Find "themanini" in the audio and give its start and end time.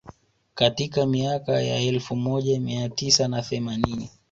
3.41-4.09